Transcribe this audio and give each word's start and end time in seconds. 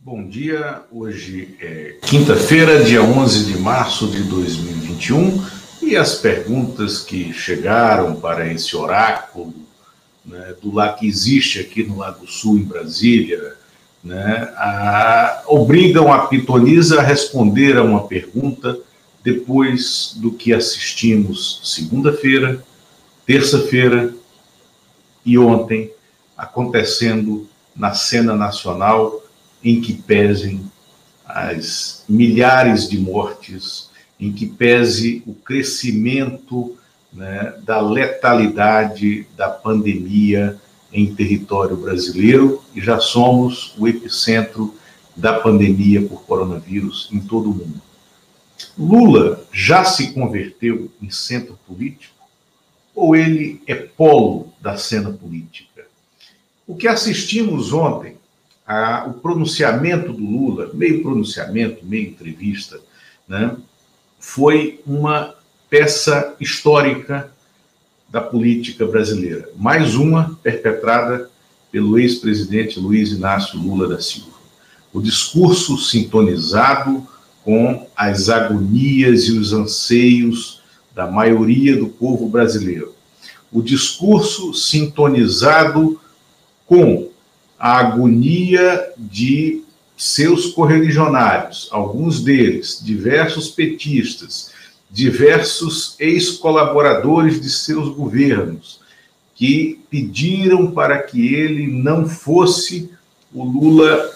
Bom 0.00 0.28
dia, 0.28 0.82
hoje 0.92 1.56
é 1.60 1.96
quinta-feira, 2.02 2.84
dia 2.84 3.02
11 3.02 3.52
de 3.52 3.58
março 3.58 4.06
de 4.06 4.22
2021, 4.22 5.44
e 5.82 5.96
as 5.96 6.14
perguntas 6.14 7.00
que 7.00 7.32
chegaram 7.32 8.14
para 8.14 8.46
esse 8.46 8.76
oráculo 8.76 9.52
né, 10.24 10.54
do 10.62 10.72
lá 10.72 10.92
que 10.92 11.04
existe 11.04 11.58
aqui 11.58 11.82
no 11.82 11.98
Lago 11.98 12.28
Sul, 12.28 12.58
em 12.58 12.62
Brasília, 12.62 13.56
né, 14.02 14.52
a, 14.56 15.42
obrigam 15.48 16.12
a 16.12 16.28
Pitonisa 16.28 17.00
a 17.00 17.02
responder 17.02 17.76
a 17.76 17.82
uma 17.82 18.06
pergunta 18.06 18.78
depois 19.24 20.12
do 20.14 20.30
que 20.30 20.54
assistimos 20.54 21.60
segunda-feira, 21.64 22.62
terça-feira 23.26 24.14
e 25.26 25.36
ontem 25.36 25.90
acontecendo 26.36 27.48
na 27.74 27.94
cena 27.94 28.36
nacional 28.36 29.24
em 29.62 29.80
que 29.80 29.92
pesem 29.92 30.70
as 31.24 32.04
milhares 32.08 32.88
de 32.88 32.98
mortes, 32.98 33.90
em 34.18 34.32
que 34.32 34.46
pese 34.46 35.22
o 35.26 35.34
crescimento 35.34 36.76
né, 37.12 37.54
da 37.64 37.80
letalidade 37.80 39.26
da 39.36 39.48
pandemia 39.48 40.58
em 40.92 41.14
território 41.14 41.76
brasileiro 41.76 42.62
e 42.74 42.80
já 42.80 42.98
somos 42.98 43.74
o 43.78 43.86
epicentro 43.86 44.74
da 45.14 45.38
pandemia 45.38 46.02
por 46.02 46.22
coronavírus 46.22 47.08
em 47.12 47.20
todo 47.20 47.50
o 47.50 47.54
mundo. 47.54 47.82
Lula 48.76 49.44
já 49.52 49.84
se 49.84 50.12
converteu 50.12 50.90
em 51.02 51.10
centro 51.10 51.58
político 51.66 52.14
ou 52.94 53.14
ele 53.14 53.60
é 53.66 53.74
polo 53.74 54.52
da 54.60 54.76
cena 54.76 55.10
política? 55.10 55.86
O 56.66 56.74
que 56.74 56.88
assistimos 56.88 57.72
ontem, 57.72 58.16
a, 58.68 59.06
o 59.06 59.14
pronunciamento 59.14 60.12
do 60.12 60.22
Lula, 60.22 60.70
meio 60.74 61.02
pronunciamento, 61.02 61.86
meio 61.86 62.10
entrevista, 62.10 62.78
né, 63.26 63.56
foi 64.20 64.80
uma 64.86 65.34
peça 65.70 66.36
histórica 66.38 67.32
da 68.10 68.20
política 68.20 68.86
brasileira. 68.86 69.48
Mais 69.56 69.94
uma 69.94 70.38
perpetrada 70.42 71.30
pelo 71.72 71.98
ex-presidente 71.98 72.78
Luiz 72.78 73.10
Inácio 73.10 73.58
Lula 73.58 73.88
da 73.88 74.00
Silva. 74.00 74.36
O 74.92 75.00
discurso 75.00 75.78
sintonizado 75.78 77.06
com 77.44 77.86
as 77.96 78.28
agonias 78.28 79.24
e 79.24 79.32
os 79.32 79.52
anseios 79.52 80.62
da 80.94 81.06
maioria 81.06 81.76
do 81.76 81.88
povo 81.88 82.28
brasileiro. 82.28 82.94
O 83.52 83.62
discurso 83.62 84.52
sintonizado 84.52 85.98
com 86.66 87.07
a 87.58 87.78
agonia 87.78 88.92
de 88.96 89.62
seus 89.96 90.52
correligionários, 90.52 91.68
alguns 91.72 92.22
deles, 92.22 92.80
diversos 92.82 93.48
petistas, 93.48 94.52
diversos 94.90 95.96
ex-colaboradores 95.98 97.40
de 97.40 97.50
seus 97.50 97.88
governos, 97.88 98.80
que 99.34 99.80
pediram 99.90 100.70
para 100.70 101.02
que 101.02 101.34
ele 101.34 101.66
não 101.66 102.08
fosse 102.08 102.90
o 103.32 103.44
Lula 103.44 104.10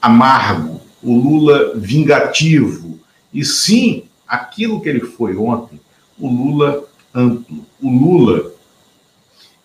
amargo, 0.00 0.80
o 1.02 1.16
Lula 1.16 1.74
vingativo, 1.76 2.98
e 3.32 3.44
sim 3.44 4.04
aquilo 4.26 4.80
que 4.80 4.88
ele 4.88 5.00
foi 5.00 5.36
ontem, 5.36 5.80
o 6.18 6.28
Lula 6.28 6.84
amplo, 7.14 7.66
o 7.82 7.90
Lula 7.90 8.52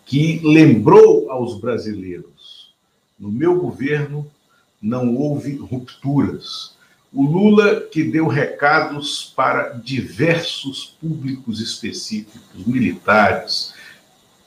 que 0.06 0.42
lembrou 0.44 1.30
aos 1.32 1.60
brasileiros: 1.60 2.39
no 3.20 3.30
meu 3.30 3.60
governo 3.60 4.30
não 4.82 5.16
houve 5.16 5.56
rupturas, 5.58 6.78
o 7.12 7.24
Lula 7.24 7.82
que 7.82 8.04
deu 8.04 8.28
recados 8.28 9.34
para 9.36 9.70
diversos 9.70 10.96
públicos 11.02 11.60
específicos, 11.60 12.66
militares, 12.66 13.74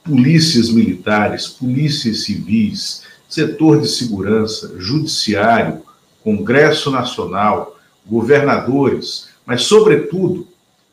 polícias 0.03 0.69
militares, 0.69 1.47
polícias 1.47 2.23
civis, 2.23 3.03
setor 3.27 3.81
de 3.81 3.87
segurança, 3.87 4.75
judiciário, 4.79 5.83
Congresso 6.23 6.89
Nacional, 6.89 7.77
governadores, 8.05 9.29
mas, 9.45 9.63
sobretudo, 9.63 10.47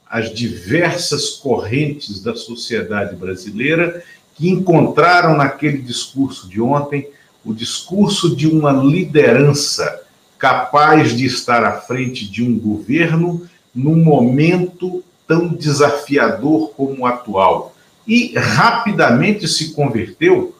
as 0.09 0.34
diversas 0.34 1.31
correntes 1.31 2.21
da 2.21 2.34
sociedade 2.34 3.15
brasileira 3.15 4.03
que 4.34 4.49
encontraram 4.49 5.37
naquele 5.37 5.78
discurso 5.78 6.49
de 6.49 6.60
ontem 6.60 7.09
o 7.45 7.55
discurso 7.55 8.34
de 8.34 8.47
uma 8.47 8.73
liderança 8.73 10.03
capaz 10.39 11.17
de 11.17 11.27
estar 11.27 11.65
à 11.65 11.81
frente 11.81 12.28
de 12.28 12.43
um 12.43 12.59
governo 12.59 13.47
num 13.75 13.97
momento 13.97 15.05
tão 15.27 15.49
desafiador 15.49 16.71
como 16.71 17.03
o 17.03 17.06
atual. 17.06 17.75
E 18.06 18.34
rapidamente 18.37 19.47
se 19.47 19.73
converteu 19.73 20.55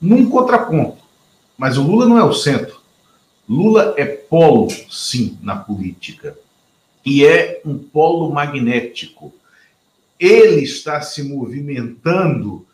num 0.00 0.28
contraponto. 0.28 1.02
Mas 1.56 1.78
o 1.78 1.82
Lula 1.82 2.06
não 2.06 2.18
é 2.18 2.24
o 2.24 2.32
centro. 2.32 2.80
Lula 3.48 3.94
é 3.96 4.04
polo, 4.04 4.68
sim, 4.90 5.38
na 5.42 5.56
política. 5.56 6.36
E 7.04 7.24
é 7.24 7.60
um 7.64 7.78
polo 7.78 8.32
magnético. 8.32 9.32
Ele 10.18 10.62
está 10.62 11.00
se 11.00 11.22
movimentando 11.22 12.66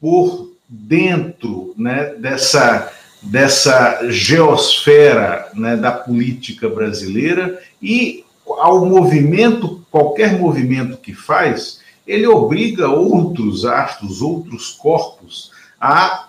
por 0.00 0.55
dentro 0.68 1.74
né, 1.76 2.14
dessa 2.14 2.92
dessa 3.22 4.08
geosfera 4.08 5.50
né, 5.54 5.76
da 5.76 5.90
política 5.90 6.68
brasileira 6.68 7.60
e 7.82 8.24
ao 8.46 8.86
movimento, 8.86 9.84
qualquer 9.90 10.38
movimento 10.38 10.96
que 10.96 11.12
faz, 11.12 11.80
ele 12.06 12.26
obriga 12.26 12.88
outros 12.88 13.64
astros, 13.64 14.22
outros 14.22 14.70
corpos 14.70 15.50
a 15.80 16.28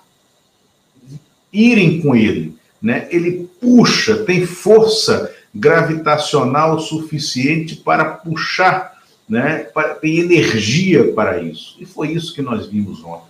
irem 1.53 2.01
com 2.01 2.15
ele. 2.15 2.57
Né? 2.81 3.07
Ele 3.11 3.47
puxa, 3.61 4.23
tem 4.23 4.45
força 4.45 5.33
gravitacional 5.53 6.79
suficiente 6.79 7.75
para 7.75 8.05
puxar, 8.05 8.97
né? 9.29 9.67
tem 10.01 10.19
energia 10.19 11.13
para 11.13 11.41
isso. 11.41 11.75
E 11.79 11.85
foi 11.85 12.11
isso 12.11 12.33
que 12.33 12.41
nós 12.41 12.65
vimos 12.67 13.03
ontem. 13.03 13.26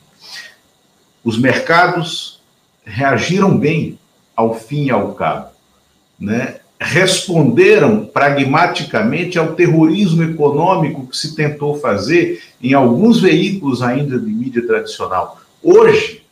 Os 1.27 1.38
mercados 1.38 2.39
reagiram 2.85 3.57
bem 3.57 3.99
ao 4.33 4.57
fim 4.57 4.85
e 4.85 4.91
ao 4.91 5.13
cabo, 5.13 5.49
né? 6.17 6.61
responderam 6.79 8.05
pragmaticamente 8.05 9.38
ao 9.38 9.53
terrorismo 9.53 10.23
econômico 10.23 11.05
que 11.05 11.17
se 11.17 11.35
tentou 11.35 11.77
fazer 11.81 12.41
em 12.63 12.73
alguns 12.73 13.19
veículos 13.19 13.81
ainda 13.81 14.17
de 14.17 14.25
mídia 14.25 14.65
tradicional. 14.65 15.41
Hoje, 15.61 16.23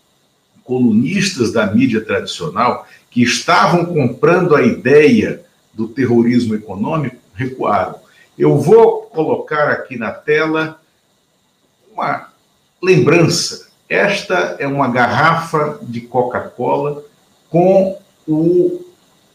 colunistas 0.63 1.51
da 1.51 1.65
mídia 1.65 1.99
tradicional 1.99 2.87
que 3.11 3.21
estavam 3.21 3.85
comprando 3.87 4.55
a 4.55 4.61
ideia 4.61 5.43
do 5.73 5.89
terrorismo 5.89 6.55
econômico 6.55 7.17
recuaram. 7.33 7.95
Eu 8.39 8.57
vou 8.57 9.01
colocar 9.01 9.71
aqui 9.71 9.97
na 9.97 10.11
tela 10.11 10.79
uma 11.93 12.29
lembrança 12.81 13.64
esta 13.89 14.55
é 14.59 14.67
uma 14.67 14.87
garrafa 14.87 15.79
de 15.81 16.01
Coca-Cola 16.01 17.03
com 17.49 17.97
o, 18.27 18.85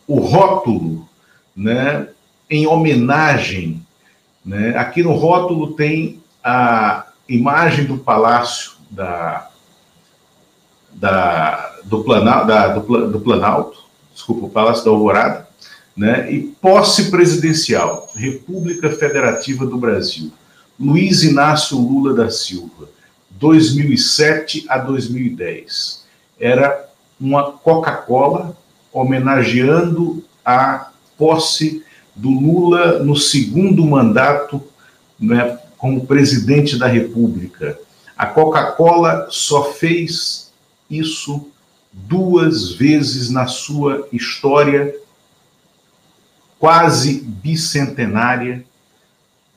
o 0.06 0.18
rótulo 0.18 1.08
né, 1.54 2.08
em 2.48 2.66
homenagem. 2.66 3.84
Né? 4.44 4.76
Aqui 4.76 5.02
no 5.02 5.12
rótulo 5.12 5.74
tem 5.74 6.20
a 6.42 7.06
imagem 7.28 7.84
do 7.84 7.98
palácio 7.98 8.72
da, 8.90 9.48
da, 10.92 11.76
do, 11.84 12.02
Planalto, 12.02 12.46
da, 12.46 12.68
do, 12.68 13.10
do 13.10 13.20
Planalto, 13.20 13.84
desculpa, 14.12 14.46
o 14.46 14.50
Palácio 14.50 14.84
da 14.84 14.90
Alvorada, 14.90 15.48
né? 15.96 16.32
e 16.32 16.40
posse 16.40 17.10
presidencial, 17.10 18.10
República 18.16 18.90
Federativa 18.90 19.64
do 19.64 19.78
Brasil, 19.78 20.32
Luiz 20.78 21.22
Inácio 21.22 21.78
Lula 21.78 22.14
da 22.14 22.30
Silva. 22.30 22.88
2007 23.30 24.66
a 24.68 24.78
2010. 24.78 26.04
Era 26.38 26.88
uma 27.20 27.52
Coca-Cola 27.52 28.56
homenageando 28.92 30.24
a 30.44 30.90
posse 31.16 31.84
do 32.14 32.30
Lula 32.30 32.98
no 33.00 33.16
segundo 33.16 33.84
mandato 33.84 34.62
né, 35.18 35.58
como 35.76 36.06
presidente 36.06 36.78
da 36.78 36.86
República. 36.86 37.78
A 38.16 38.26
Coca-Cola 38.26 39.28
só 39.30 39.72
fez 39.72 40.50
isso 40.90 41.48
duas 41.92 42.72
vezes 42.72 43.30
na 43.30 43.46
sua 43.46 44.08
história 44.12 44.94
quase 46.58 47.20
bicentenária 47.22 48.64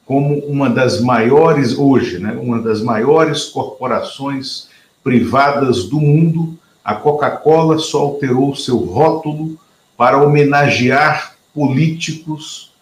como 0.05 0.39
uma 0.39 0.69
das 0.69 0.99
maiores, 1.01 1.77
hoje, 1.77 2.19
né, 2.19 2.33
uma 2.33 2.61
das 2.61 2.81
maiores 2.81 3.45
corporações 3.45 4.67
privadas 5.03 5.85
do 5.85 5.99
mundo, 5.99 6.57
a 6.83 6.95
Coca-Cola 6.95 7.79
só 7.79 7.99
alterou 7.99 8.55
seu 8.55 8.77
rótulo 8.77 9.57
para 9.95 10.21
homenagear 10.21 11.35
políticos 11.53 12.73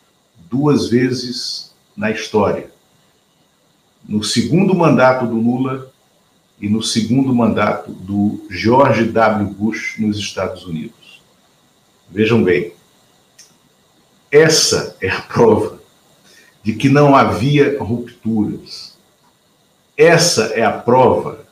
duas 0.50 0.90
vezes 0.90 1.72
na 1.96 2.10
história. 2.10 2.72
No 4.08 4.24
segundo 4.24 4.74
mandato 4.74 5.28
do 5.28 5.36
Lula 5.36 5.92
e 6.60 6.68
no 6.68 6.82
segundo 6.82 7.34
mandato 7.34 7.92
do 7.92 8.44
George 8.50 9.06
W. 9.06 9.48
Bush 9.48 10.00
nos 10.00 10.18
Estados 10.18 10.66
Unidos. 10.66 11.22
Vejam 12.10 12.44
bem, 12.44 12.74
essa 14.32 14.96
é 15.00 15.10
a 15.10 15.22
prova 15.22 15.81
de 16.64 16.74
que 16.74 16.90
não 16.90 17.16
havia 17.16 17.78
rupturas. 17.80 18.98
Essa 19.98 20.46
é 20.54 20.64
a 20.64 20.72
prova 20.72 21.46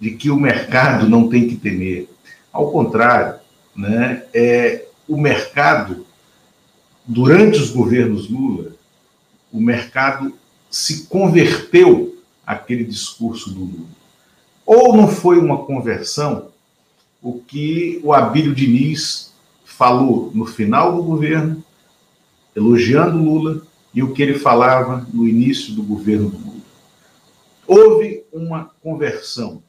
de 0.00 0.12
que 0.12 0.30
o 0.30 0.36
mercado 0.36 1.08
não 1.08 1.28
tem 1.28 1.48
que 1.48 1.56
temer. 1.56 2.08
Ao 2.52 2.70
contrário, 2.70 3.40
né, 3.74 4.24
é, 4.34 4.86
o 5.08 5.16
mercado, 5.16 6.06
durante 7.06 7.58
os 7.58 7.70
governos 7.70 8.28
Lula, 8.28 8.72
o 9.52 9.60
mercado 9.60 10.34
se 10.70 11.06
converteu 11.06 12.18
àquele 12.46 12.84
discurso 12.84 13.50
do 13.50 13.60
Lula. 13.60 13.88
Ou 14.64 14.96
não 14.96 15.08
foi 15.08 15.38
uma 15.38 15.64
conversão 15.64 16.48
o 17.22 17.40
que 17.40 18.00
o 18.04 18.12
Abílio 18.12 18.54
Diniz 18.54 19.32
falou 19.64 20.30
no 20.32 20.46
final 20.46 20.94
do 20.94 21.02
governo, 21.02 21.60
elogiando 22.54 23.18
Lula, 23.18 23.62
e 23.96 24.02
o 24.02 24.12
que 24.12 24.22
ele 24.22 24.38
falava 24.38 25.06
no 25.10 25.26
início 25.26 25.72
do 25.72 25.82
governo 25.82 26.28
do 26.28 26.36
Lula. 26.36 26.60
Houve 27.66 28.24
uma 28.30 28.70
conversão, 28.82 29.62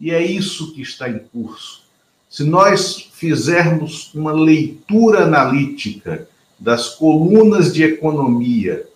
e 0.00 0.10
é 0.10 0.24
isso 0.24 0.72
que 0.72 0.80
está 0.80 1.06
em 1.10 1.18
curso. 1.18 1.82
Se 2.30 2.44
nós 2.44 3.10
fizermos 3.12 4.14
uma 4.14 4.32
leitura 4.32 5.24
analítica 5.24 6.26
das 6.58 6.88
colunas 6.94 7.74
de 7.74 7.82
economia 7.82 8.88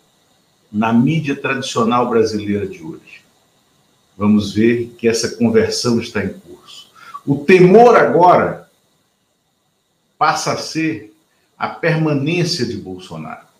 na 0.72 0.90
mídia 0.90 1.36
tradicional 1.36 2.08
brasileira 2.08 2.66
de 2.66 2.82
hoje, 2.82 3.20
vamos 4.16 4.54
ver 4.54 4.94
que 4.96 5.06
essa 5.06 5.36
conversão 5.36 6.00
está 6.00 6.24
em 6.24 6.32
curso. 6.32 6.90
O 7.26 7.44
temor 7.44 7.94
agora 7.94 8.70
passa 10.16 10.54
a 10.54 10.56
ser 10.56 11.14
a 11.58 11.68
permanência 11.68 12.64
de 12.64 12.78
Bolsonaro. 12.78 13.51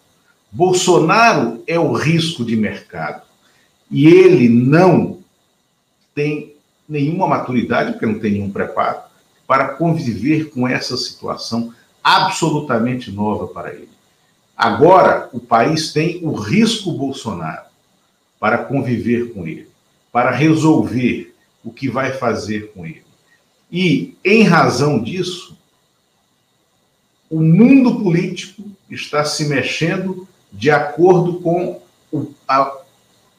Bolsonaro 0.53 1.63
é 1.67 1.79
o 1.79 1.93
risco 1.93 2.45
de 2.45 2.57
mercado 2.57 3.23
e 3.91 4.07
ele 4.07 4.49
não 4.49 5.19
tem 6.15 6.55
nenhuma 6.89 7.27
maturidade, 7.27 7.93
porque 7.93 8.07
não 8.07 8.19
tem 8.19 8.33
nenhum 8.33 8.51
preparo, 8.51 9.01
para 9.47 9.69
conviver 9.69 10.51
com 10.51 10.69
essa 10.69 10.97
situação 10.97 11.73
absolutamente 12.05 13.11
nova 13.11 13.49
para 13.49 13.73
ele. 13.73 13.89
Agora, 14.57 15.29
o 15.33 15.41
país 15.41 15.93
tem 15.93 16.21
o 16.23 16.33
risco 16.33 16.93
Bolsonaro 16.93 17.65
para 18.39 18.59
conviver 18.59 19.33
com 19.33 19.47
ele 19.47 19.73
para 20.13 20.31
resolver 20.31 21.35
o 21.65 21.73
que 21.73 21.89
vai 21.89 22.13
fazer 22.13 22.71
com 22.73 22.85
ele. 22.85 23.03
E, 23.71 24.15
em 24.23 24.43
razão 24.43 25.03
disso, 25.03 25.57
o 27.31 27.41
mundo 27.41 28.03
político 28.03 28.63
está 28.91 29.25
se 29.25 29.47
mexendo 29.47 30.29
de 30.53 30.71
acordo 30.71 31.41
com 31.41 31.81
a, 32.47 32.77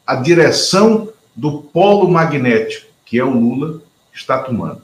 a 0.05 0.15
direção 0.15 1.09
do 1.35 1.61
polo 1.61 2.09
magnético 2.09 2.93
que 3.13 3.19
é 3.19 3.23
o 3.23 3.29
Lula 3.29 3.79
está 4.11 4.39
tomando. 4.39 4.81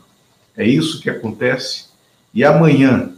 É 0.56 0.64
isso 0.64 1.02
que 1.02 1.10
acontece. 1.10 1.86
E 2.32 2.44
amanhã, 2.44 3.14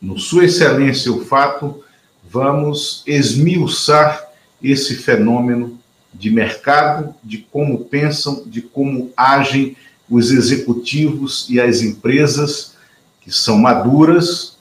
no 0.00 0.18
Sua 0.18 0.46
Excelência 0.46 1.12
o 1.12 1.22
Fato, 1.22 1.84
vamos 2.26 3.02
esmiuçar 3.06 4.26
esse 4.62 4.96
fenômeno 4.96 5.78
de 6.14 6.30
mercado, 6.30 7.14
de 7.22 7.36
como 7.38 7.84
pensam, 7.84 8.44
de 8.46 8.62
como 8.62 9.12
agem 9.14 9.76
os 10.08 10.30
executivos 10.30 11.46
e 11.50 11.60
as 11.60 11.82
empresas 11.82 12.74
que 13.20 13.30
são 13.30 13.58
maduras 13.58 14.56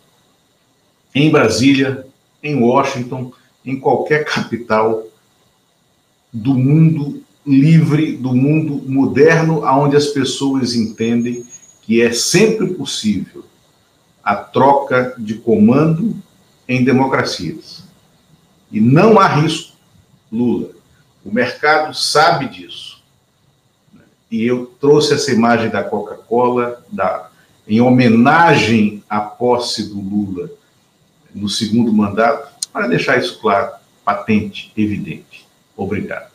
em 1.15 1.31
Brasília, 1.31 2.05
em 2.43 2.61
Washington, 2.61 3.31
em 3.65 3.79
qualquer 3.79 4.25
capital 4.25 5.05
do 6.31 6.53
mundo 6.53 7.23
livre, 7.45 8.17
do 8.17 8.33
mundo 8.33 8.81
moderno, 8.89 9.63
onde 9.65 9.95
as 9.95 10.07
pessoas 10.07 10.75
entendem 10.75 11.45
que 11.81 12.01
é 12.01 12.11
sempre 12.13 12.73
possível 12.73 13.43
a 14.23 14.35
troca 14.35 15.13
de 15.17 15.35
comando 15.35 16.15
em 16.67 16.83
democracias. 16.83 17.83
E 18.71 18.79
não 18.79 19.19
há 19.19 19.27
risco, 19.27 19.73
Lula, 20.31 20.69
o 21.23 21.31
mercado 21.31 21.93
sabe 21.93 22.47
disso. 22.47 23.03
E 24.31 24.43
eu 24.45 24.65
trouxe 24.79 25.13
essa 25.13 25.31
imagem 25.31 25.69
da 25.69 25.83
Coca-Cola 25.83 26.83
em 27.67 27.81
homenagem 27.81 29.03
à 29.09 29.19
posse 29.19 29.89
do 29.89 29.99
Lula 29.99 30.49
no 31.35 31.49
segundo 31.49 31.91
mandato, 31.91 32.52
para 32.73 32.87
deixar 32.87 33.19
isso 33.19 33.39
claro, 33.39 33.71
patente, 34.03 34.73
evidente. 34.75 35.45
Obrigado. 35.77 36.32